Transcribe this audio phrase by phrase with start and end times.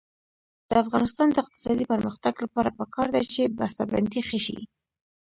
[0.69, 4.59] د افغانستان د اقتصادي پرمختګ لپاره پکار ده چې بسته بندي ښه شي.